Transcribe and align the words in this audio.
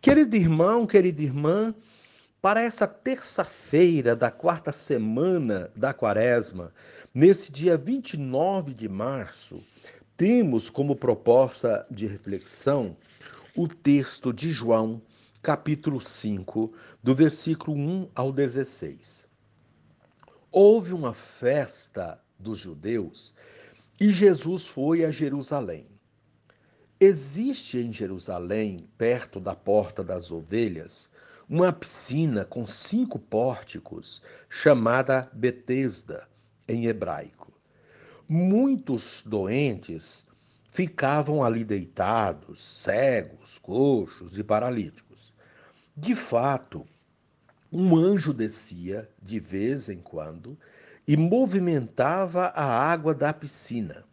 Querido 0.00 0.34
irmão, 0.34 0.86
querida 0.86 1.20
irmã, 1.20 1.74
para 2.40 2.62
essa 2.62 2.86
terça-feira 2.86 4.16
da 4.16 4.30
quarta 4.30 4.72
semana 4.72 5.70
da 5.76 5.92
quaresma, 5.92 6.72
nesse 7.12 7.52
dia 7.52 7.76
29 7.76 8.72
de 8.72 8.88
março, 8.88 9.62
temos 10.16 10.70
como 10.70 10.96
proposta 10.96 11.86
de 11.90 12.06
reflexão 12.06 12.96
o 13.54 13.68
texto 13.68 14.32
de 14.32 14.50
João, 14.50 15.02
capítulo 15.42 16.00
5, 16.00 16.72
do 17.02 17.14
versículo 17.14 17.76
1 17.76 18.08
ao 18.14 18.32
16. 18.32 19.28
Houve 20.50 20.94
uma 20.94 21.12
festa 21.12 22.18
dos 22.38 22.58
judeus 22.58 23.34
e 24.00 24.10
Jesus 24.10 24.66
foi 24.66 25.04
a 25.04 25.10
Jerusalém. 25.10 25.99
Existe 27.02 27.78
em 27.78 27.90
Jerusalém, 27.90 28.86
perto 28.98 29.40
da 29.40 29.54
Porta 29.54 30.04
das 30.04 30.30
Ovelhas, 30.30 31.08
uma 31.48 31.72
piscina 31.72 32.44
com 32.44 32.66
cinco 32.66 33.18
pórticos, 33.18 34.20
chamada 34.50 35.26
Betesda, 35.32 36.28
em 36.68 36.84
hebraico. 36.84 37.54
Muitos 38.28 39.22
doentes 39.24 40.26
ficavam 40.70 41.42
ali 41.42 41.64
deitados, 41.64 42.60
cegos, 42.60 43.58
coxos 43.58 44.36
e 44.36 44.44
paralíticos. 44.44 45.32
De 45.96 46.14
fato, 46.14 46.86
um 47.72 47.96
anjo 47.96 48.34
descia 48.34 49.08
de 49.22 49.40
vez 49.40 49.88
em 49.88 50.00
quando 50.00 50.54
e 51.08 51.16
movimentava 51.16 52.48
a 52.48 52.62
água 52.62 53.14
da 53.14 53.32
piscina. 53.32 54.04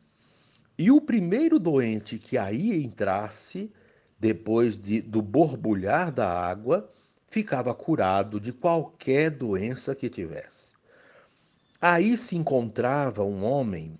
E 0.77 0.91
o 0.91 1.01
primeiro 1.01 1.57
doente 1.57 2.19
que 2.19 2.37
aí 2.37 2.83
entrasse, 2.83 3.71
depois 4.19 4.79
de, 4.79 5.01
do 5.01 5.21
borbulhar 5.21 6.11
da 6.11 6.29
água, 6.29 6.91
ficava 7.27 7.73
curado 7.73 8.39
de 8.39 8.53
qualquer 8.53 9.31
doença 9.31 9.95
que 9.95 10.09
tivesse. 10.09 10.73
Aí 11.81 12.15
se 12.17 12.35
encontrava 12.35 13.23
um 13.23 13.43
homem 13.43 13.99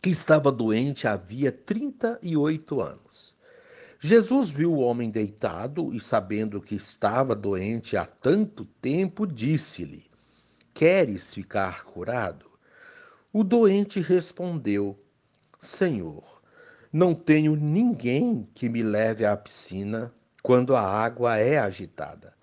que 0.00 0.10
estava 0.10 0.50
doente 0.50 1.06
havia 1.06 1.52
38 1.52 2.80
anos. 2.80 3.34
Jesus 4.00 4.50
viu 4.50 4.72
o 4.72 4.80
homem 4.80 5.08
deitado 5.08 5.94
e, 5.94 6.00
sabendo 6.00 6.60
que 6.60 6.74
estava 6.74 7.36
doente 7.36 7.96
há 7.96 8.04
tanto 8.04 8.64
tempo, 8.64 9.24
disse-lhe: 9.24 10.10
Queres 10.74 11.32
ficar 11.32 11.84
curado? 11.84 12.50
O 13.32 13.44
doente 13.44 14.00
respondeu: 14.00 14.98
Senhor, 15.62 16.42
não 16.92 17.14
tenho 17.14 17.54
ninguém 17.54 18.48
que 18.52 18.68
me 18.68 18.82
leve 18.82 19.24
à 19.24 19.36
piscina 19.36 20.12
quando 20.42 20.74
a 20.74 20.82
água 20.82 21.36
é 21.36 21.56
agitada. 21.56 22.34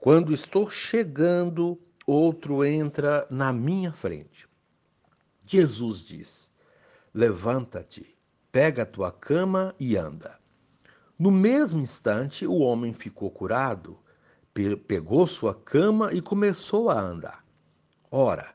Quando 0.00 0.34
estou 0.34 0.68
chegando, 0.68 1.80
outro 2.04 2.64
entra 2.64 3.24
na 3.30 3.52
minha 3.52 3.92
frente. 3.92 4.48
Jesus 5.46 6.02
diz: 6.02 6.50
Levanta-te, 7.14 8.18
pega 8.50 8.82
a 8.82 8.86
tua 8.86 9.12
cama 9.12 9.72
e 9.78 9.96
anda. 9.96 10.36
No 11.16 11.30
mesmo 11.30 11.78
instante, 11.78 12.44
o 12.44 12.58
homem 12.58 12.92
ficou 12.92 13.30
curado, 13.30 13.96
pegou 14.88 15.24
sua 15.24 15.54
cama 15.54 16.12
e 16.12 16.20
começou 16.20 16.90
a 16.90 17.00
andar. 17.00 17.44
Ora, 18.10 18.52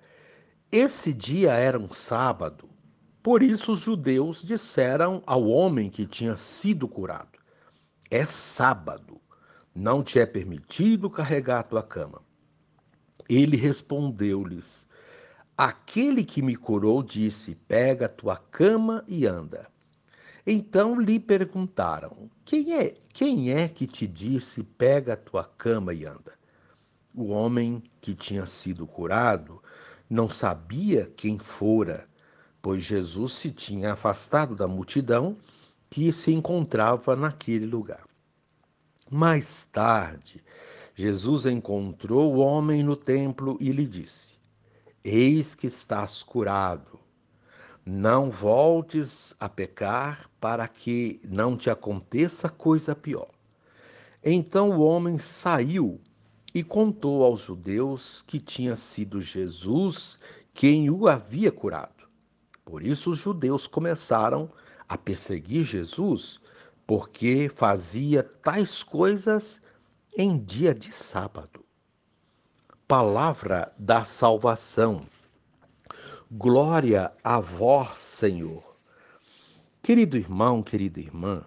esse 0.70 1.14
dia 1.14 1.54
era 1.54 1.80
um 1.80 1.88
sábado 1.88 2.75
por 3.26 3.42
isso 3.42 3.72
os 3.72 3.80
judeus 3.80 4.44
disseram 4.44 5.24
ao 5.26 5.48
homem 5.48 5.90
que 5.90 6.06
tinha 6.06 6.38
sido 6.38 6.88
curado: 6.88 7.40
É 8.12 8.24
sábado, 8.24 9.20
não 9.74 10.04
te 10.04 10.20
é 10.20 10.28
permitido 10.28 11.10
carregar 11.10 11.62
a 11.62 11.64
tua 11.64 11.82
cama. 11.82 12.22
Ele 13.28 13.58
respondeu-lhes: 13.58 14.88
Aquele 15.58 16.24
que 16.24 16.40
me 16.44 16.56
curou 16.56 17.02
disse: 17.02 17.56
Pega 17.56 18.06
a 18.06 18.10
tua 18.10 18.38
cama 18.38 19.04
e 19.08 19.26
anda. 19.26 19.72
Então 20.46 21.02
lhe 21.02 21.20
perguntaram: 21.20 22.30
Quem 22.46 22.76
é? 22.76 22.94
Quem 23.12 23.52
é 23.52 23.68
que 23.68 23.88
te 23.88 24.06
disse: 24.06 24.62
Pega 24.62 25.14
a 25.14 25.18
tua 25.18 25.44
cama 25.44 25.96
e 25.96 26.06
anda? 26.06 26.34
O 27.16 27.32
homem 27.32 27.82
que 28.00 28.14
tinha 28.14 28.46
sido 28.46 28.86
curado 28.86 29.64
não 30.08 30.30
sabia 30.30 31.12
quem 31.18 31.40
fora 31.40 32.08
pois 32.66 32.82
Jesus 32.82 33.34
se 33.34 33.52
tinha 33.52 33.94
afastado 33.94 34.56
da 34.56 34.68
multidão 34.68 35.38
que 35.88 36.12
se 36.12 36.32
encontrava 36.32 37.16
naquele 37.16 37.68
lugar. 37.68 38.04
Mais 39.08 39.66
tarde, 39.66 40.44
Jesus 40.96 41.46
encontrou 41.46 42.34
o 42.34 42.40
homem 42.40 42.82
no 42.82 42.96
templo 42.96 43.56
e 43.60 43.72
lhe 43.72 43.86
disse: 43.86 44.38
Eis 45.04 45.54
que 45.54 45.68
estás 45.68 46.24
curado. 46.24 47.00
Não 47.86 48.32
voltes 48.32 49.36
a 49.40 49.48
pecar 49.48 50.28
para 50.42 50.68
que 50.68 51.22
não 51.24 51.56
te 51.56 51.70
aconteça 51.70 52.50
coisa 52.50 52.96
pior. 52.96 53.30
Então 54.24 54.72
o 54.72 54.82
homem 54.82 55.20
saiu 55.20 56.02
e 56.52 56.64
contou 56.64 57.24
aos 57.24 57.42
judeus 57.42 58.24
que 58.24 58.40
tinha 58.40 58.76
sido 58.76 59.22
Jesus 59.22 60.18
quem 60.52 60.90
o 60.90 61.08
havia 61.08 61.52
curado. 61.52 61.95
Por 62.66 62.84
isso 62.84 63.12
os 63.12 63.20
judeus 63.20 63.68
começaram 63.68 64.52
a 64.90 64.98
perseguir 64.98 65.64
Jesus, 65.64 66.42
porque 66.86 67.50
fazia 67.54 68.24
tais 68.24 68.82
coisas 68.82 69.62
em 70.18 70.38
dia 70.38 70.74
de 70.74 70.92
sábado. 70.92 71.64
Palavra 72.88 73.72
da 73.78 74.04
salvação. 74.04 75.06
Glória 76.32 77.14
a 77.24 77.40
vós, 77.40 78.00
Senhor. 78.00 78.76
Querido 79.82 80.18
irmão, 80.18 80.64
querida 80.64 81.00
irmã, 81.00 81.44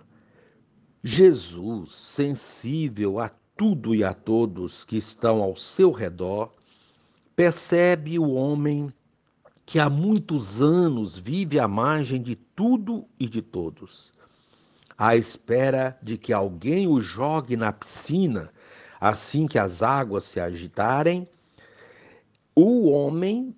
Jesus, 1.03 1.97
sensível 1.97 3.19
a 3.19 3.31
tudo 3.57 3.95
e 3.95 4.05
a 4.05 4.15
todos 4.15 4.84
que 4.84 4.97
estão 4.97 5.43
ao 5.43 5.57
seu 5.57 5.91
redor, 5.91 6.53
percebe 7.34 8.19
o 8.19 8.31
homem 8.31 8.93
que 9.69 9.79
há 9.79 9.91
muitos 9.91 10.62
anos 10.62 11.19
vive 11.19 11.61
à 11.61 11.69
margem 11.69 12.23
de 12.23 12.34
tudo 12.34 13.06
e 13.21 13.29
de 13.29 13.43
todos, 13.43 14.15
à 14.97 15.15
espera 15.15 15.99
de 16.03 16.17
que 16.17 16.33
alguém 16.33 16.89
o 16.89 17.03
jogue 17.03 17.55
na 17.55 17.71
piscina 17.71 18.51
assim 18.99 19.47
que 19.47 19.59
as 19.59 19.83
águas 19.83 20.25
se 20.25 20.41
agitarem, 20.41 21.28
o 22.57 22.89
homem 22.89 23.55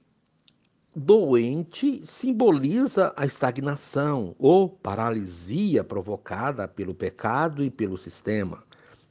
doente 0.96 2.04
simboliza 2.04 3.14
a 3.16 3.24
estagnação 3.24 4.34
ou 4.36 4.68
paralisia 4.68 5.84
provocada 5.84 6.66
pelo 6.66 6.92
pecado 6.92 7.62
e 7.62 7.70
pelo 7.70 7.96
sistema, 7.96 8.64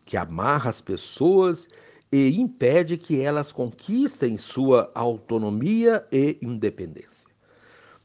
que 0.05 0.17
amarra 0.17 0.69
as 0.69 0.81
pessoas 0.81 1.69
e 2.11 2.29
impede 2.39 2.97
que 2.97 3.21
elas 3.21 3.51
conquistem 3.51 4.37
sua 4.37 4.91
autonomia 4.95 6.05
e 6.11 6.37
independência. 6.41 7.29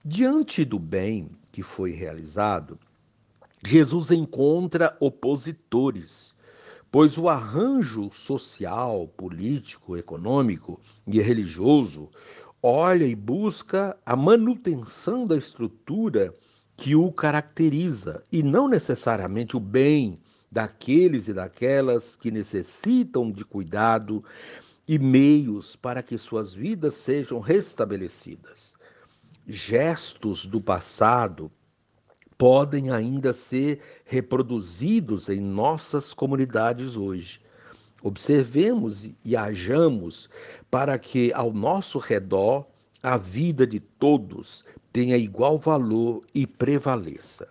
Diante 0.04 0.64
do 0.64 0.78
bem 0.78 1.30
que 1.50 1.62
foi 1.62 1.92
realizado, 1.92 2.78
Jesus 3.64 4.10
encontra 4.10 4.94
opositores, 5.00 6.34
pois 6.90 7.16
o 7.16 7.28
arranjo 7.30 8.10
social, 8.12 9.08
político, 9.16 9.96
econômico 9.96 10.78
e 11.06 11.20
religioso 11.20 12.10
olha 12.62 13.06
e 13.06 13.14
busca 13.14 13.96
a 14.04 14.14
manutenção 14.14 15.24
da 15.24 15.36
estrutura 15.36 16.34
que 16.76 16.94
o 16.94 17.10
caracteriza 17.10 18.24
e 18.30 18.42
não 18.42 18.68
necessariamente 18.68 19.56
o 19.56 19.60
bem 19.60 20.18
daqueles 20.54 21.26
e 21.26 21.34
daquelas 21.34 22.14
que 22.14 22.30
necessitam 22.30 23.32
de 23.32 23.44
cuidado 23.44 24.22
e 24.86 25.00
meios 25.00 25.74
para 25.74 26.00
que 26.00 26.16
suas 26.16 26.54
vidas 26.54 26.94
sejam 26.94 27.40
restabelecidas. 27.40 28.72
Gestos 29.48 30.46
do 30.46 30.60
passado 30.60 31.50
podem 32.38 32.92
ainda 32.92 33.34
ser 33.34 33.80
reproduzidos 34.04 35.28
em 35.28 35.40
nossas 35.40 36.14
comunidades 36.14 36.96
hoje. 36.96 37.40
Observemos 38.00 39.10
e 39.24 39.36
hajamos 39.36 40.30
para 40.70 40.96
que 41.00 41.32
ao 41.32 41.52
nosso 41.52 41.98
redor 41.98 42.64
a 43.02 43.16
vida 43.16 43.66
de 43.66 43.80
todos 43.80 44.64
tenha 44.92 45.16
igual 45.16 45.58
valor 45.58 46.22
e 46.32 46.46
prevaleça. 46.46 47.48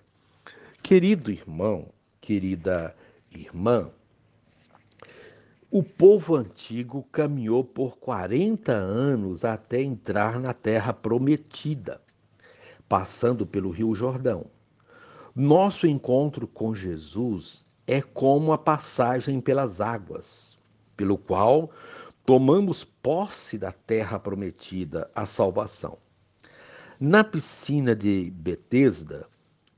Querido 0.81 1.29
irmão, 1.29 1.89
querida 2.23 2.95
irmã, 3.35 3.89
o 5.69 5.83
povo 5.83 6.37
antigo 6.37 7.03
caminhou 7.11 7.65
por 7.65 7.97
40 7.97 8.71
anos 8.71 9.43
até 9.43 9.81
entrar 9.81 10.39
na 10.39 10.53
terra 10.53 10.93
prometida, 10.93 11.99
passando 12.87 13.45
pelo 13.45 13.69
Rio 13.69 13.93
Jordão. 13.93 14.45
Nosso 15.35 15.85
encontro 15.85 16.47
com 16.47 16.73
Jesus 16.73 17.61
é 17.85 18.01
como 18.01 18.53
a 18.53 18.57
passagem 18.57 19.41
pelas 19.41 19.81
águas, 19.81 20.57
pelo 20.95 21.17
qual 21.17 21.71
tomamos 22.25 22.85
posse 22.85 23.57
da 23.57 23.73
terra 23.73 24.17
prometida, 24.17 25.11
a 25.13 25.25
salvação. 25.25 25.97
Na 26.97 27.21
piscina 27.21 27.93
de 27.93 28.31
Betesda, 28.31 29.27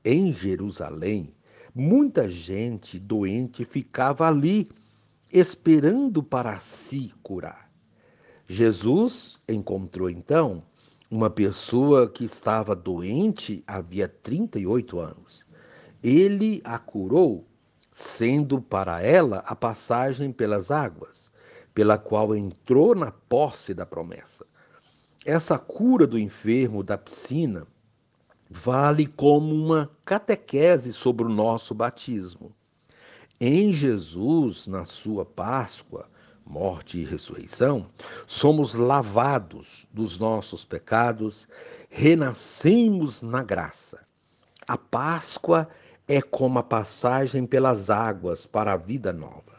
em 0.04 0.32
Jerusalém, 0.32 1.34
muita 1.78 2.26
gente 2.26 2.98
doente 2.98 3.62
ficava 3.62 4.26
ali, 4.26 4.66
esperando 5.30 6.22
para 6.22 6.58
se 6.58 7.12
curar. 7.22 7.70
Jesus 8.48 9.38
encontrou 9.46 10.08
então 10.08 10.62
uma 11.10 11.28
pessoa 11.28 12.08
que 12.08 12.24
estava 12.24 12.74
doente 12.74 13.62
havia 13.66 14.08
38 14.08 14.98
anos. 14.98 15.44
Ele 16.02 16.62
a 16.64 16.78
curou, 16.78 17.46
sendo 17.92 18.58
para 18.58 19.02
ela 19.02 19.44
a 19.46 19.54
passagem 19.54 20.32
pelas 20.32 20.70
águas, 20.70 21.30
pela 21.74 21.98
qual 21.98 22.34
entrou 22.34 22.94
na 22.94 23.12
posse 23.12 23.74
da 23.74 23.84
promessa. 23.84 24.46
Essa 25.26 25.58
cura 25.58 26.06
do 26.06 26.18
enfermo 26.18 26.82
da 26.82 26.96
piscina 26.96 27.66
vale 28.48 29.06
como 29.06 29.54
uma 29.54 29.90
catequese 30.04 30.92
sobre 30.92 31.24
o 31.24 31.28
nosso 31.28 31.74
batismo. 31.74 32.52
Em 33.40 33.72
Jesus, 33.72 34.66
na 34.66 34.84
sua 34.84 35.24
Páscoa, 35.24 36.08
morte 36.44 36.98
e 36.98 37.04
ressurreição, 37.04 37.86
somos 38.26 38.72
lavados 38.74 39.86
dos 39.92 40.18
nossos 40.18 40.64
pecados, 40.64 41.46
renascemos 41.90 43.20
na 43.20 43.42
graça. 43.42 44.06
A 44.66 44.78
Páscoa 44.78 45.68
é 46.08 46.22
como 46.22 46.58
a 46.58 46.62
passagem 46.62 47.44
pelas 47.44 47.90
águas 47.90 48.46
para 48.46 48.72
a 48.72 48.76
vida 48.76 49.12
nova. 49.12 49.56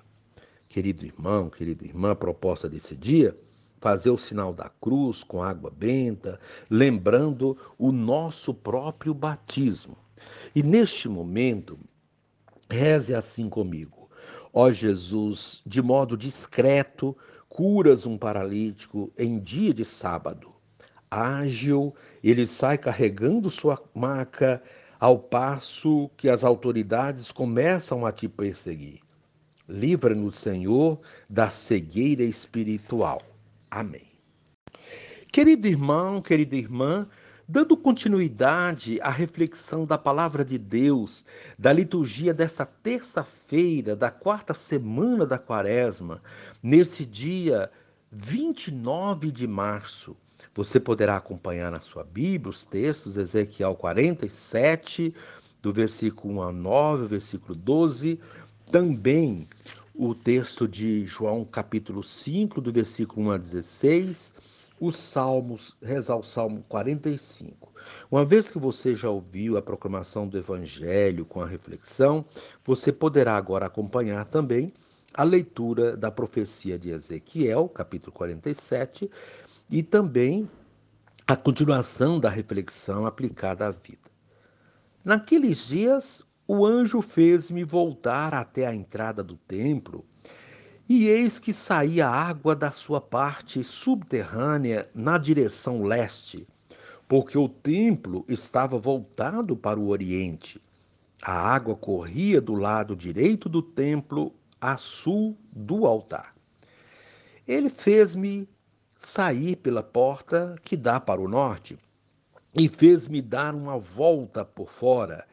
Querido 0.69 1.06
irmão, 1.06 1.50
querida 1.50 1.86
irmã, 1.86 2.12
a 2.12 2.16
proposta 2.16 2.69
desse 2.69 2.95
dia 2.95 3.38
fazer 3.80 4.10
o 4.10 4.18
sinal 4.18 4.54
da 4.54 4.70
cruz 4.70 5.24
com 5.24 5.44
água 5.44 5.72
benta, 5.72 6.40
lembrando 6.70 7.58
o 7.78 7.92
nosso 7.92 8.54
próprio 8.54 9.14
batismo. 9.14 9.98
E 10.56 10.64
neste 10.64 11.08
momento, 11.08 11.78
reze 12.70 13.14
assim 13.14 13.50
comigo. 13.50 14.10
Ó 14.54 14.72
Jesus, 14.72 15.62
de 15.66 15.82
modo 15.82 16.18
discreto, 16.18 17.16
curas 17.48 18.06
um 18.06 18.18
paralítico 18.18 19.12
em 19.18 19.40
dia 19.40 19.74
de 19.74 19.86
sábado. 19.86 20.54
Ágil, 21.10 21.96
ele 22.24 22.46
sai 22.46 22.78
carregando 22.78 23.50
sua 23.50 23.82
maca, 23.94 24.62
ao 25.00 25.20
passo 25.20 26.10
que 26.18 26.28
as 26.28 26.44
autoridades 26.44 27.32
começam 27.32 28.06
a 28.06 28.12
te 28.12 28.28
perseguir. 28.28 29.00
Livra-nos, 29.70 30.36
Senhor, 30.36 31.00
da 31.30 31.50
cegueira 31.50 32.24
espiritual. 32.24 33.22
Amém. 33.78 34.08
Querido 35.32 35.68
irmão, 35.68 36.20
querida 36.20 36.56
irmã, 36.56 37.08
dando 37.48 37.78
continuidade 37.78 39.00
à 39.02 39.12
reflexão 39.12 39.86
da 39.86 40.00
palavra 40.00 40.44
de 40.44 40.58
Deus, 40.58 41.24
da 41.60 41.72
liturgia 41.72 42.34
desta 42.34 42.66
terça-feira, 42.66 43.96
da 43.96 44.10
quarta 44.10 44.56
semana 44.56 45.28
da 45.28 45.38
quaresma, 45.38 46.24
nesse 46.64 47.06
dia 47.06 47.70
29 48.12 49.32
de 49.32 49.46
março, 49.46 50.18
você 50.56 50.80
poderá 50.80 51.16
acompanhar 51.16 51.72
na 51.72 51.80
sua 51.80 52.04
Bíblia 52.04 52.50
os 52.50 52.64
textos, 52.64 53.16
Ezequiel 53.16 53.76
47, 53.76 55.14
do 55.62 55.72
versículo 55.72 56.40
1 56.40 56.42
a 56.42 56.52
9, 56.52 57.06
versículo 57.06 57.54
12, 57.54 58.20
também 58.72 59.48
o 59.98 60.14
texto 60.14 60.68
de 60.68 61.04
João, 61.08 61.44
capítulo 61.44 62.04
5, 62.04 62.62
do 62.62 62.72
versículo 62.72 63.30
1 63.30 63.32
a 63.32 63.38
16, 63.38 64.32
os 64.80 64.96
Salmos, 64.96 65.76
rezar 65.82 66.18
o 66.18 66.22
Salmo 66.22 66.64
45. 66.70 67.74
Uma 68.12 68.24
vez 68.24 68.52
que 68.52 68.60
você 68.60 68.96
já 68.96 69.10
ouviu 69.10 69.58
a 69.58 69.62
proclamação 69.62 70.28
do 70.28 70.38
Evangelho 70.38 71.26
com 71.26 71.42
a 71.42 71.48
reflexão, 71.48 72.24
você 72.64 72.92
poderá 72.92 73.36
agora 73.36 73.66
acompanhar 73.66 74.26
também 74.26 74.72
a 75.16 75.24
leitura 75.24 75.98
da 75.98 76.12
profecia 76.12 76.78
de 76.78 76.92
Ezequiel, 76.92 77.68
capítulo 77.68 78.12
47, 78.12 79.10
e 79.68 79.82
também 79.82 80.48
a 81.26 81.36
continuação 81.36 82.20
da 82.20 82.30
reflexão 82.30 83.08
aplicada 83.08 83.66
à 83.66 83.72
vida. 83.72 84.12
Naqueles 85.04 85.68
dias, 85.68 86.24
o 86.48 86.66
anjo 86.66 87.02
fez-me 87.02 87.66
voltar 87.66 88.34
até 88.34 88.66
a 88.66 88.74
entrada 88.74 89.22
do 89.22 89.36
templo, 89.36 90.06
e 90.88 91.08
eis 91.08 91.40
que 91.40 91.52
saía 91.52 92.08
água 92.08 92.56
da 92.56 92.72
sua 92.72 93.02
parte 93.02 93.62
subterrânea 93.62 94.90
na 94.96 95.18
direção 95.18 95.84
leste, 95.84 96.48
porque 97.06 97.38
o 97.38 97.50
templo 97.50 98.24
estava 98.30 98.80
voltado 98.80 99.58
para 99.58 99.78
o 99.78 99.90
oriente. 99.90 100.62
A 101.22 101.34
água 101.34 101.76
corria 101.76 102.40
do 102.40 102.54
lado 102.54 102.96
direito 102.96 103.50
do 103.50 103.62
templo, 103.62 104.34
a 104.62 104.78
sul 104.78 105.38
do 105.52 105.86
altar. 105.86 106.34
Ele 107.46 107.70
fez-me 107.70 108.48
sair 108.98 109.58
pela 109.58 109.84
porta 109.84 110.56
que 110.64 110.78
dá 110.78 111.00
para 111.00 111.20
o 111.20 111.28
norte 111.28 111.78
e 112.56 112.70
fez-me 112.70 113.22
dar 113.22 113.54
uma 113.54 113.78
volta 113.78 114.46
por 114.46 114.70
fora 114.70 115.26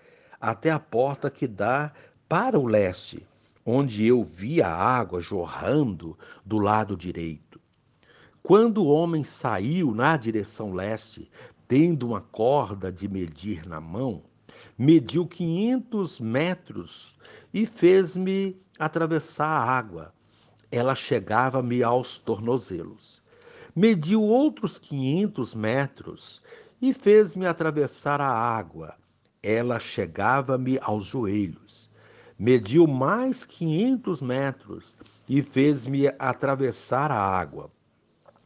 até 0.44 0.70
a 0.70 0.78
porta 0.78 1.30
que 1.30 1.46
dá 1.46 1.90
para 2.28 2.58
o 2.58 2.66
leste, 2.66 3.26
onde 3.64 4.06
eu 4.06 4.22
vi 4.22 4.60
a 4.60 4.68
água 4.68 5.18
jorrando 5.22 6.18
do 6.44 6.58
lado 6.58 6.94
direito. 6.98 7.58
Quando 8.42 8.84
o 8.84 8.88
homem 8.88 9.24
saiu 9.24 9.94
na 9.94 10.18
direção 10.18 10.74
leste, 10.74 11.30
tendo 11.66 12.06
uma 12.06 12.20
corda 12.20 12.92
de 12.92 13.08
medir 13.08 13.66
na 13.66 13.80
mão, 13.80 14.22
mediu 14.76 15.26
quinhentos 15.26 16.20
metros 16.20 17.14
e 17.54 17.64
fez-me 17.64 18.60
atravessar 18.78 19.48
a 19.48 19.64
água. 19.64 20.12
Ela 20.70 20.94
chegava-me 20.94 21.82
aos 21.82 22.18
tornozelos. 22.18 23.22
Mediu 23.74 24.22
outros 24.22 24.78
quinhentos 24.78 25.54
metros 25.54 26.42
e 26.82 26.92
fez-me 26.92 27.46
atravessar 27.46 28.20
a 28.20 28.28
água 28.28 28.94
ela 29.44 29.78
chegava-me 29.78 30.78
aos 30.80 31.04
joelhos. 31.04 31.90
Mediu 32.38 32.86
mais 32.86 33.44
quinhentos 33.44 34.22
metros 34.22 34.94
e 35.28 35.42
fez-me 35.42 36.08
atravessar 36.18 37.10
a 37.12 37.20
água. 37.20 37.70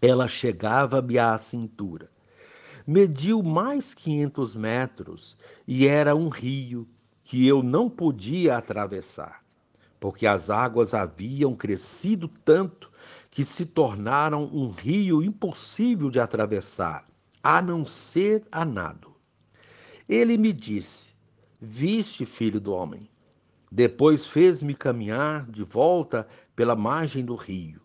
Ela 0.02 0.26
chegava-me 0.26 1.16
à 1.16 1.38
cintura. 1.38 2.10
Mediu 2.84 3.44
mais 3.44 3.94
quinhentos 3.94 4.56
metros 4.56 5.36
e 5.68 5.86
era 5.86 6.16
um 6.16 6.28
rio 6.28 6.88
que 7.22 7.46
eu 7.46 7.62
não 7.62 7.88
podia 7.88 8.56
atravessar, 8.56 9.44
porque 10.00 10.26
as 10.26 10.50
águas 10.50 10.94
haviam 10.94 11.54
crescido 11.54 12.26
tanto 12.44 12.90
que 13.30 13.44
se 13.44 13.66
tornaram 13.66 14.44
um 14.52 14.70
rio 14.70 15.22
impossível 15.22 16.10
de 16.10 16.18
atravessar, 16.18 17.06
a 17.42 17.62
não 17.62 17.86
ser 17.86 18.42
a 18.50 18.64
nado. 18.64 19.17
Ele 20.08 20.38
me 20.38 20.54
disse: 20.54 21.12
Viste, 21.60 22.24
filho 22.24 22.58
do 22.58 22.72
homem. 22.72 23.10
Depois 23.70 24.24
fez-me 24.24 24.72
caminhar 24.72 25.44
de 25.50 25.62
volta 25.62 26.26
pela 26.56 26.74
margem 26.74 27.22
do 27.22 27.34
rio. 27.34 27.82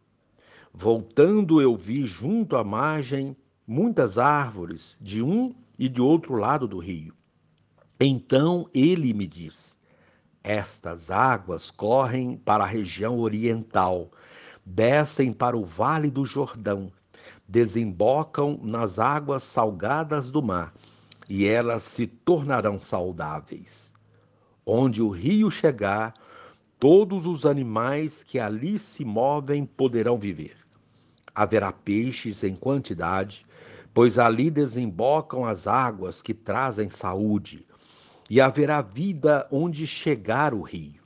Voltando, 0.74 1.62
eu 1.62 1.75
vi 1.75 2.06
junto 2.06 2.56
à 2.56 2.63
margem 2.63 3.36
muitas 3.68 4.18
árvores, 4.18 4.96
de 5.01 5.22
um 5.22 5.53
e 5.77 5.89
de 5.89 6.01
outro 6.01 6.36
lado 6.36 6.65
do 6.65 6.77
rio. 6.77 7.13
Então 8.00 8.70
ele 8.74 9.13
me 9.13 9.27
disse: 9.27 9.75
Estas 10.42 11.12
águas 11.12 11.70
correm 11.70 12.38
para 12.38 12.63
a 12.63 12.68
região 12.68 13.20
oriental, 13.20 14.10
descem 14.65 15.34
para 15.34 15.58
o 15.58 15.65
vale 15.65 16.10
do 16.10 16.25
Jordão, 16.25 16.89
desembocam 17.46 18.58
nas 18.63 18.98
águas 18.98 19.44
salgadas 19.44 20.32
do 20.32 20.42
mar 20.42 20.74
e 21.30 21.46
elas 21.46 21.84
se 21.84 22.08
tornarão 22.08 22.80
saudáveis. 22.80 23.94
Onde 24.65 25.01
o 25.01 25.10
rio 25.10 25.50
chegar, 25.50 26.13
todos 26.80 27.25
os 27.25 27.46
animais 27.46 28.24
que 28.24 28.39
ali 28.39 28.77
se 28.77 29.06
movem 29.06 29.65
poderão 29.65 30.18
viver. 30.18 30.58
Haverá 31.34 31.72
peixes 31.72 32.44
em 32.44 32.56
quantidade, 32.56 33.46
pois 33.94 34.18
ali 34.18 34.50
desembocam 34.50 35.46
as 35.46 35.68
águas 35.68 36.22
que 36.22 36.34
trazem 36.34 36.89
saúde, 36.89 37.65
e 38.30 38.42
haverá 38.42 38.82
vida 38.82 39.48
onde 39.51 39.86
chegar 39.86 40.53
o 40.53 40.62
rio. 40.62 41.03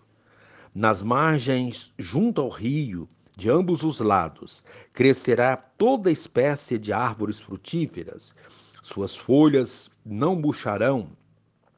Nas 0.73 1.01
margens, 1.01 1.91
junto 1.97 2.39
ao 2.41 2.49
rio, 2.49 3.09
de 3.35 3.49
ambos 3.49 3.83
os 3.83 3.99
lados, 3.99 4.63
crescerá 4.93 5.55
toda 5.55 6.11
espécie 6.11 6.77
de 6.77 6.91
árvores 6.91 7.39
frutíferas, 7.39 8.33
suas 8.87 9.17
folhas 9.17 9.89
não 10.05 10.33
murcharão 10.33 11.09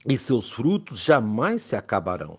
e 0.06 0.16
seus 0.16 0.52
frutos 0.52 1.04
jamais 1.04 1.64
se 1.64 1.76
acabarão. 1.76 2.38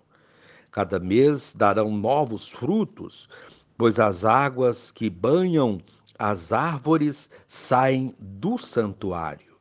Cada 0.70 1.00
mês 1.00 1.52
darão 1.56 1.90
novos 1.90 2.48
frutos, 2.48 3.28
pois 3.76 3.98
as 3.98 4.24
águas 4.24 4.92
que 4.92 5.10
banham 5.10 5.80
as 6.16 6.52
árvores 6.52 7.28
saem 7.48 8.14
do 8.20 8.58
santuário. 8.58 9.56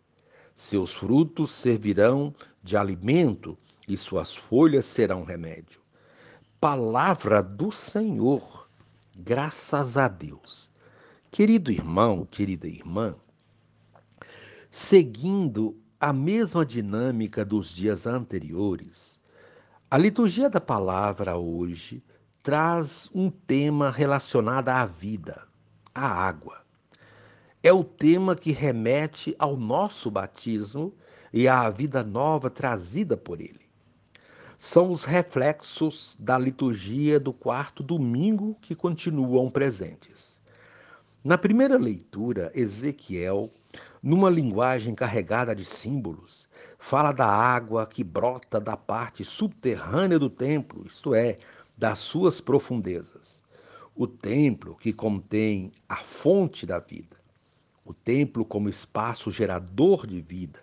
Seus 0.55 0.93
frutos 0.93 1.51
servirão 1.51 2.31
de 2.63 2.77
alimento 2.77 3.57
e 3.87 3.97
suas 3.97 4.35
folhas 4.35 4.85
serão 4.85 5.23
remédio. 5.23 5.81
Palavra 6.61 7.41
do 7.41 7.71
Senhor, 7.71 8.69
graças 9.17 9.97
a 9.97 10.07
Deus. 10.07 10.69
Querido 11.31 11.71
irmão, 11.71 12.27
querida 12.29 12.67
irmã, 12.67 13.15
seguindo 14.71 15.75
a 15.99 16.13
mesma 16.13 16.63
dinâmica 16.65 17.43
dos 17.43 17.69
dias 17.69 18.05
anteriores, 18.05 19.19
a 19.89 19.97
liturgia 19.97 20.49
da 20.49 20.61
palavra 20.61 21.35
hoje 21.38 22.03
traz 22.43 23.09
um 23.13 23.29
tema 23.29 23.89
relacionado 23.89 24.69
à 24.69 24.85
vida, 24.85 25.47
à 25.93 26.07
água. 26.07 26.61
É 27.63 27.73
o 27.73 27.83
tema 27.83 28.35
que 28.35 28.51
remete 28.51 29.35
ao 29.39 29.57
nosso 29.57 30.11
batismo 30.11 30.93
e 31.33 31.47
à 31.47 31.67
vida 31.69 32.03
nova 32.03 32.49
trazida 32.49 33.17
por 33.17 33.41
ele. 33.41 33.67
São 34.57 34.91
os 34.91 35.03
reflexos 35.03 36.15
da 36.19 36.38
liturgia 36.38 37.19
do 37.19 37.33
quarto 37.33 37.81
domingo 37.81 38.55
que 38.61 38.75
continuam 38.75 39.49
presentes. 39.49 40.39
Na 41.23 41.38
primeira 41.38 41.77
leitura, 41.77 42.51
Ezequiel, 42.53 43.51
numa 44.01 44.29
linguagem 44.29 44.95
carregada 44.95 45.55
de 45.55 45.65
símbolos, 45.65 46.47
fala 46.77 47.11
da 47.11 47.27
água 47.27 47.85
que 47.85 48.03
brota 48.03 48.59
da 48.59 48.77
parte 48.77 49.25
subterrânea 49.25 50.17
do 50.17 50.29
templo, 50.29 50.85
isto 50.85 51.13
é, 51.13 51.37
das 51.77 51.99
suas 51.99 52.39
profundezas. 52.39 53.43
O 53.95 54.07
templo 54.07 54.75
que 54.75 54.93
contém 54.93 55.71
a 55.87 55.97
fonte 55.97 56.65
da 56.65 56.79
vida. 56.79 57.17
O 57.83 57.93
templo 57.93 58.45
como 58.45 58.69
espaço 58.69 59.29
gerador 59.29 60.07
de 60.07 60.21
vida. 60.21 60.59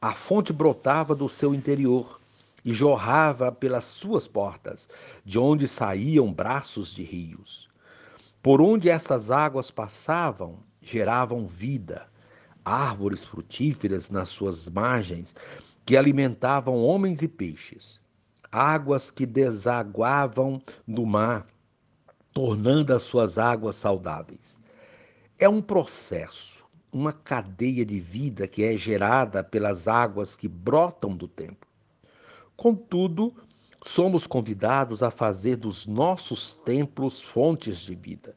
A 0.00 0.12
fonte 0.12 0.52
brotava 0.52 1.14
do 1.14 1.28
seu 1.28 1.54
interior 1.54 2.20
e 2.64 2.72
jorrava 2.72 3.52
pelas 3.52 3.84
suas 3.84 4.26
portas, 4.26 4.88
de 5.24 5.38
onde 5.38 5.68
saíam 5.68 6.32
braços 6.32 6.94
de 6.94 7.02
rios. 7.02 7.68
Por 8.42 8.60
onde 8.60 8.88
essas 8.88 9.30
águas 9.30 9.70
passavam, 9.70 10.58
geravam 10.80 11.46
vida, 11.46 12.11
árvores 12.64 13.24
frutíferas 13.24 14.10
nas 14.10 14.28
suas 14.28 14.68
margens, 14.68 15.34
que 15.84 15.96
alimentavam 15.96 16.82
homens 16.82 17.22
e 17.22 17.28
peixes, 17.28 18.00
águas 18.50 19.10
que 19.10 19.26
desaguavam 19.26 20.62
do 20.86 21.04
mar, 21.04 21.46
tornando 22.32 22.94
as 22.94 23.02
suas 23.02 23.38
águas 23.38 23.76
saudáveis. 23.76 24.58
É 25.38 25.48
um 25.48 25.60
processo, 25.60 26.64
uma 26.92 27.12
cadeia 27.12 27.84
de 27.84 27.98
vida 27.98 28.46
que 28.46 28.62
é 28.62 28.76
gerada 28.76 29.42
pelas 29.42 29.88
águas 29.88 30.36
que 30.36 30.46
brotam 30.46 31.16
do 31.16 31.26
templo. 31.26 31.68
Contudo, 32.56 33.34
somos 33.84 34.26
convidados 34.26 35.02
a 35.02 35.10
fazer 35.10 35.56
dos 35.56 35.86
nossos 35.86 36.52
templos 36.52 37.20
fontes 37.20 37.80
de 37.80 37.94
vida. 37.94 38.34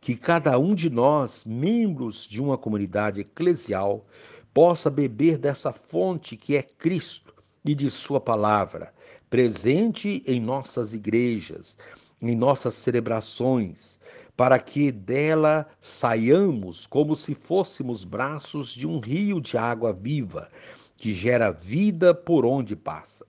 Que 0.00 0.16
cada 0.16 0.58
um 0.58 0.74
de 0.74 0.90
nós, 0.90 1.44
membros 1.44 2.26
de 2.26 2.40
uma 2.40 2.58
comunidade 2.58 3.20
eclesial, 3.20 4.06
possa 4.52 4.90
beber 4.90 5.38
dessa 5.38 5.72
fonte 5.72 6.36
que 6.36 6.56
é 6.56 6.62
Cristo 6.62 7.34
e 7.64 7.74
de 7.74 7.90
Sua 7.90 8.20
palavra, 8.20 8.92
presente 9.30 10.22
em 10.26 10.40
nossas 10.40 10.92
igrejas, 10.92 11.76
em 12.20 12.36
nossas 12.36 12.74
celebrações, 12.74 13.98
para 14.36 14.58
que 14.58 14.90
dela 14.90 15.66
saiamos 15.80 16.86
como 16.86 17.14
se 17.14 17.34
fôssemos 17.34 18.04
braços 18.04 18.72
de 18.72 18.86
um 18.86 18.98
rio 18.98 19.40
de 19.40 19.56
água 19.56 19.92
viva, 19.92 20.48
que 20.96 21.12
gera 21.12 21.50
vida 21.50 22.14
por 22.14 22.44
onde 22.44 22.74
passa 22.76 23.24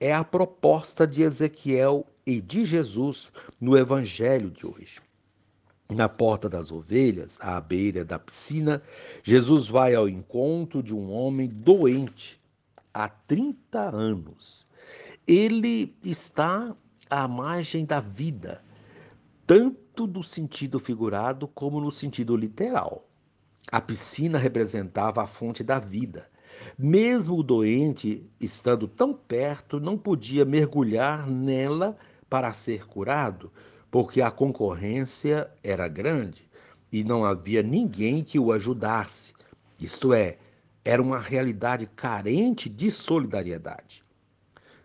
é 0.00 0.12
a 0.12 0.24
proposta 0.24 1.06
de 1.06 1.22
Ezequiel 1.22 2.06
e 2.26 2.40
de 2.40 2.64
Jesus 2.64 3.28
no 3.60 3.76
Evangelho 3.76 4.50
de 4.50 4.66
hoje. 4.66 5.00
Na 5.88 6.08
porta 6.08 6.48
das 6.48 6.72
ovelhas, 6.72 7.38
à 7.40 7.60
beira 7.60 8.04
da 8.04 8.18
piscina, 8.18 8.82
Jesus 9.22 9.68
vai 9.68 9.94
ao 9.94 10.08
encontro 10.08 10.82
de 10.82 10.94
um 10.94 11.10
homem 11.12 11.48
doente 11.48 12.40
há 12.92 13.08
30 13.08 13.78
anos. 13.78 14.64
Ele 15.26 15.94
está 16.04 16.74
à 17.08 17.28
margem 17.28 17.84
da 17.84 18.00
vida, 18.00 18.64
tanto 19.46 20.06
no 20.06 20.24
sentido 20.24 20.80
figurado 20.80 21.46
como 21.46 21.80
no 21.80 21.92
sentido 21.92 22.36
literal. 22.36 23.08
A 23.70 23.80
piscina 23.80 24.38
representava 24.38 25.22
a 25.22 25.26
fonte 25.26 25.62
da 25.62 25.78
vida 25.78 26.28
mesmo 26.78 27.38
o 27.38 27.42
doente, 27.42 28.28
estando 28.40 28.86
tão 28.88 29.12
perto, 29.12 29.80
não 29.80 29.96
podia 29.96 30.44
mergulhar 30.44 31.26
nela 31.26 31.96
para 32.28 32.52
ser 32.52 32.86
curado, 32.86 33.52
porque 33.90 34.20
a 34.20 34.30
concorrência 34.30 35.50
era 35.62 35.88
grande 35.88 36.48
e 36.92 37.04
não 37.04 37.24
havia 37.24 37.62
ninguém 37.62 38.22
que 38.22 38.38
o 38.38 38.52
ajudasse. 38.52 39.32
Isto 39.78 40.12
é, 40.12 40.38
era 40.84 41.02
uma 41.02 41.18
realidade 41.18 41.86
carente 41.86 42.68
de 42.68 42.90
solidariedade. 42.90 44.02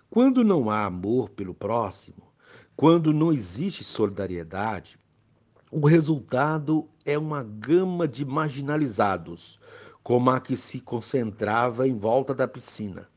Quando 0.09 0.43
não 0.43 0.69
há 0.69 0.85
amor 0.85 1.29
pelo 1.29 1.53
próximo, 1.53 2.31
quando 2.75 3.13
não 3.13 3.31
existe 3.31 3.83
solidariedade, 3.83 4.99
o 5.71 5.87
resultado 5.87 6.89
é 7.05 7.17
uma 7.17 7.43
gama 7.43 8.07
de 8.07 8.25
marginalizados, 8.25 9.59
como 10.03 10.29
a 10.29 10.41
que 10.41 10.57
se 10.57 10.81
concentrava 10.81 11.87
em 11.87 11.97
volta 11.97 12.33
da 12.33 12.47
piscina. 12.47 13.07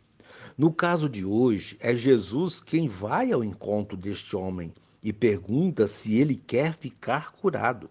No 0.57 0.73
caso 0.73 1.09
de 1.09 1.25
hoje, 1.25 1.77
é 1.81 1.97
Jesus 1.97 2.61
quem 2.61 2.87
vai 2.87 3.33
ao 3.33 3.43
encontro 3.43 3.97
deste 3.97 4.37
homem 4.37 4.73
e 5.05 5.13
pergunta 5.13 5.87
se 5.87 6.17
ele 6.17 6.35
quer 6.35 6.75
ficar 6.75 7.33
curado. 7.33 7.89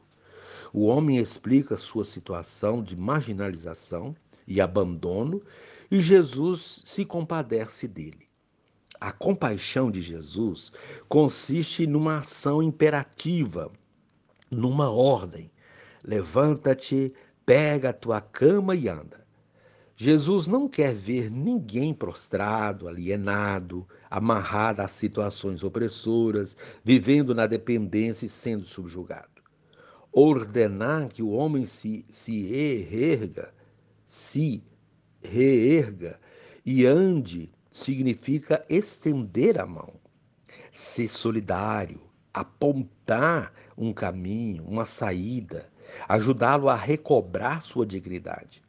O 0.73 0.87
homem 0.87 1.17
explica 1.17 1.77
sua 1.77 2.03
situação 2.03 2.83
de 2.83 2.97
marginalização 2.97 4.15
e 4.47 4.59
abandono 4.59 5.39
e 5.89 6.01
Jesus 6.01 6.81
se 6.83 7.05
compadece 7.05 7.87
dele. 7.87 8.27
A 8.99 9.11
compaixão 9.11 9.91
de 9.91 10.01
Jesus 10.01 10.71
consiste 11.07 11.85
numa 11.85 12.19
ação 12.19 12.63
imperativa, 12.63 13.71
numa 14.49 14.89
ordem. 14.89 15.51
Levanta-te, 16.03 17.13
Pega 17.45 17.89
a 17.89 17.93
tua 17.93 18.21
cama 18.21 18.73
e 18.73 18.87
anda. 18.87 19.22
Jesus 19.95 20.47
não 20.47 20.67
quer 20.67 20.93
ver 20.93 21.29
ninguém 21.29 21.93
prostrado, 21.93 22.87
alienado, 22.87 23.87
amarrado 24.09 24.81
a 24.81 24.87
situações 24.87 25.63
opressoras, 25.63 26.57
vivendo 26.83 27.35
na 27.35 27.45
dependência 27.45 28.25
e 28.25 28.29
sendo 28.29 28.65
subjugado. 28.65 29.29
Ordenar 30.11 31.09
que 31.09 31.21
o 31.21 31.29
homem 31.29 31.65
se, 31.65 32.03
se 32.09 32.41
reerga, 32.43 33.53
se 34.05 34.63
reerga 35.21 36.19
e 36.65 36.85
ande 36.85 37.51
significa 37.69 38.65
estender 38.69 39.59
a 39.59 39.65
mão, 39.65 39.93
ser 40.71 41.07
solidário, 41.07 42.01
apontar 42.33 43.53
um 43.77 43.93
caminho, 43.93 44.63
uma 44.63 44.85
saída, 44.85 45.71
ajudá-lo 46.07 46.67
a 46.67 46.75
recobrar 46.75 47.61
sua 47.61 47.85
dignidade. 47.85 48.62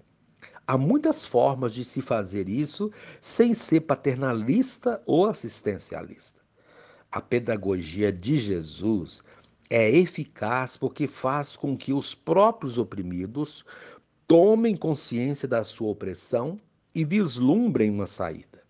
Há 0.67 0.79
muitas 0.79 1.27
formas 1.27 1.75
de 1.75 1.85
se 1.85 2.01
fazer 2.01 2.49
isso 2.49 2.91
sem 3.21 3.53
ser 3.53 3.81
paternalista 3.81 5.03
ou 5.05 5.27
assistencialista. 5.27 6.41
A 7.13 7.21
pedagogia 7.21 8.11
de 8.11 8.39
Jesus 8.39 9.23
é 9.69 9.91
eficaz 9.91 10.77
porque 10.77 11.07
faz 11.07 11.55
com 11.57 11.77
que 11.77 11.93
os 11.93 12.15
próprios 12.15 12.79
oprimidos 12.79 13.65
tomem 14.27 14.75
consciência 14.75 15.47
da 15.47 15.63
sua 15.65 15.91
opressão 15.91 16.59
e 16.95 17.05
vislumbrem 17.05 17.91
uma 17.91 18.07
saída. 18.07 18.63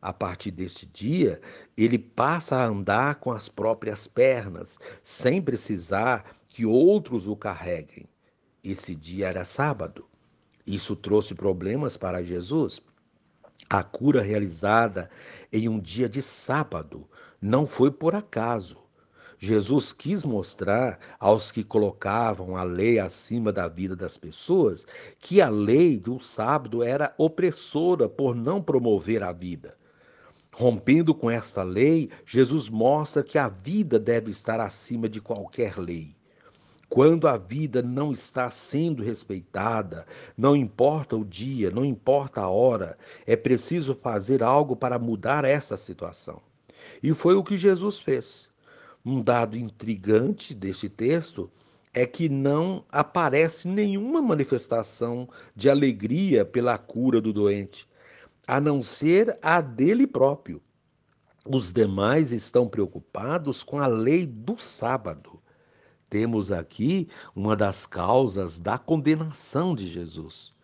A 0.00 0.12
partir 0.12 0.50
deste 0.50 0.86
dia, 0.86 1.40
ele 1.76 1.98
passa 1.98 2.56
a 2.56 2.66
andar 2.66 3.16
com 3.16 3.32
as 3.32 3.48
próprias 3.48 4.06
pernas, 4.06 4.78
sem 5.02 5.40
precisar 5.42 6.36
que 6.48 6.64
outros 6.64 7.26
o 7.26 7.36
carreguem. 7.36 8.06
Esse 8.62 8.94
dia 8.94 9.28
era 9.28 9.44
sábado. 9.44 10.06
Isso 10.66 10.96
trouxe 10.96 11.34
problemas 11.34 11.96
para 11.96 12.24
Jesus. 12.24 12.80
A 13.68 13.82
cura 13.82 14.22
realizada 14.22 15.10
em 15.52 15.68
um 15.68 15.78
dia 15.78 16.08
de 16.08 16.22
sábado 16.22 17.08
não 17.40 17.66
foi 17.66 17.90
por 17.90 18.14
acaso. 18.14 18.76
Jesus 19.38 19.92
quis 19.92 20.24
mostrar 20.24 20.98
aos 21.18 21.52
que 21.52 21.62
colocavam 21.62 22.56
a 22.56 22.62
lei 22.62 22.98
acima 22.98 23.52
da 23.52 23.68
vida 23.68 23.94
das 23.94 24.16
pessoas 24.16 24.86
que 25.18 25.42
a 25.42 25.50
lei 25.50 25.98
do 25.98 26.18
sábado 26.18 26.82
era 26.82 27.14
opressora 27.18 28.08
por 28.08 28.34
não 28.34 28.62
promover 28.62 29.22
a 29.22 29.32
vida. 29.32 29.76
Rompendo 30.54 31.14
com 31.14 31.30
esta 31.30 31.62
lei, 31.62 32.10
Jesus 32.24 32.70
mostra 32.70 33.22
que 33.22 33.36
a 33.36 33.48
vida 33.48 33.98
deve 33.98 34.30
estar 34.30 34.60
acima 34.60 35.08
de 35.08 35.20
qualquer 35.20 35.76
lei. 35.78 36.16
Quando 36.94 37.26
a 37.26 37.36
vida 37.36 37.82
não 37.82 38.12
está 38.12 38.52
sendo 38.52 39.02
respeitada, 39.02 40.06
não 40.38 40.54
importa 40.54 41.16
o 41.16 41.24
dia, 41.24 41.68
não 41.68 41.84
importa 41.84 42.42
a 42.42 42.48
hora, 42.48 42.96
é 43.26 43.34
preciso 43.34 43.96
fazer 43.96 44.44
algo 44.44 44.76
para 44.76 44.96
mudar 44.96 45.44
essa 45.44 45.76
situação. 45.76 46.40
E 47.02 47.12
foi 47.12 47.34
o 47.34 47.42
que 47.42 47.58
Jesus 47.58 47.98
fez. 47.98 48.48
Um 49.04 49.20
dado 49.20 49.56
intrigante 49.56 50.54
deste 50.54 50.88
texto 50.88 51.50
é 51.92 52.06
que 52.06 52.28
não 52.28 52.84
aparece 52.92 53.66
nenhuma 53.66 54.22
manifestação 54.22 55.28
de 55.52 55.68
alegria 55.68 56.44
pela 56.44 56.78
cura 56.78 57.20
do 57.20 57.32
doente, 57.32 57.88
a 58.46 58.60
não 58.60 58.84
ser 58.84 59.36
a 59.42 59.60
dele 59.60 60.06
próprio. 60.06 60.62
Os 61.44 61.72
demais 61.72 62.30
estão 62.30 62.68
preocupados 62.68 63.64
com 63.64 63.80
a 63.80 63.88
lei 63.88 64.24
do 64.24 64.56
sábado. 64.60 65.42
Temos 66.14 66.52
aqui 66.52 67.08
uma 67.34 67.56
das 67.56 67.88
causas 67.88 68.60
da 68.60 68.78
condenação 68.78 69.74
de 69.74 69.88
Jesus. 69.88 70.54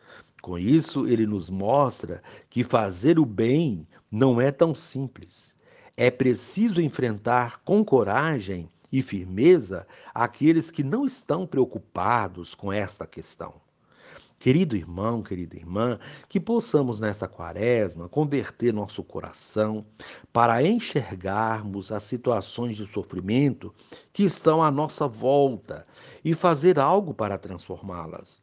Com 0.40 0.56
isso, 0.56 1.08
ele 1.08 1.26
nos 1.26 1.50
mostra 1.50 2.22
que 2.48 2.62
fazer 2.62 3.18
o 3.18 3.26
bem 3.26 3.84
não 4.08 4.40
é 4.40 4.52
tão 4.52 4.76
simples. 4.76 5.52
É 5.96 6.08
preciso 6.08 6.80
enfrentar 6.80 7.62
com 7.64 7.84
coragem 7.84 8.70
e 8.92 9.02
firmeza 9.02 9.88
aqueles 10.14 10.70
que 10.70 10.84
não 10.84 11.04
estão 11.04 11.44
preocupados 11.48 12.54
com 12.54 12.72
esta 12.72 13.04
questão. 13.04 13.54
Querido 14.40 14.74
irmão, 14.74 15.22
querida 15.22 15.54
irmã, 15.54 15.98
que 16.26 16.40
possamos 16.40 16.98
nesta 16.98 17.28
quaresma 17.28 18.08
converter 18.08 18.72
nosso 18.72 19.04
coração 19.04 19.84
para 20.32 20.66
enxergarmos 20.66 21.92
as 21.92 22.04
situações 22.04 22.74
de 22.74 22.90
sofrimento 22.90 23.70
que 24.14 24.22
estão 24.22 24.62
à 24.62 24.70
nossa 24.70 25.06
volta 25.06 25.86
e 26.24 26.32
fazer 26.34 26.78
algo 26.78 27.12
para 27.12 27.36
transformá-las. 27.36 28.40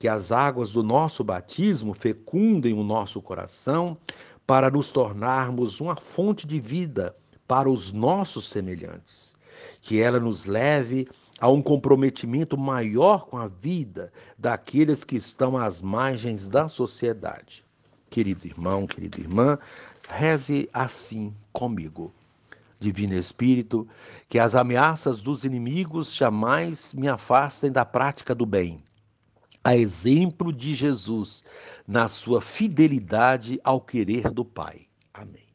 Que 0.00 0.08
as 0.08 0.32
águas 0.32 0.72
do 0.72 0.82
nosso 0.82 1.22
batismo 1.22 1.94
fecundem 1.94 2.74
o 2.74 2.82
nosso 2.82 3.22
coração 3.22 3.96
para 4.44 4.68
nos 4.68 4.90
tornarmos 4.90 5.80
uma 5.80 5.94
fonte 5.94 6.44
de 6.44 6.58
vida 6.58 7.14
para 7.46 7.70
os 7.70 7.92
nossos 7.92 8.48
semelhantes. 8.48 9.35
Que 9.80 10.00
ela 10.00 10.18
nos 10.18 10.44
leve 10.44 11.08
a 11.40 11.48
um 11.48 11.60
comprometimento 11.60 12.56
maior 12.56 13.26
com 13.26 13.36
a 13.36 13.46
vida 13.46 14.12
daqueles 14.38 15.04
que 15.04 15.16
estão 15.16 15.56
às 15.56 15.82
margens 15.82 16.48
da 16.48 16.68
sociedade. 16.68 17.64
Querido 18.08 18.46
irmão, 18.46 18.86
querida 18.86 19.20
irmã, 19.20 19.58
reze 20.08 20.68
assim 20.72 21.34
comigo. 21.52 22.12
Divino 22.78 23.14
Espírito, 23.14 23.88
que 24.28 24.38
as 24.38 24.54
ameaças 24.54 25.22
dos 25.22 25.44
inimigos 25.44 26.14
jamais 26.14 26.92
me 26.92 27.08
afastem 27.08 27.72
da 27.72 27.84
prática 27.84 28.34
do 28.34 28.44
bem. 28.44 28.78
A 29.64 29.76
exemplo 29.76 30.52
de 30.52 30.74
Jesus, 30.74 31.42
na 31.86 32.06
sua 32.06 32.40
fidelidade 32.40 33.58
ao 33.64 33.80
querer 33.80 34.30
do 34.30 34.44
Pai. 34.44 34.86
Amém. 35.12 35.45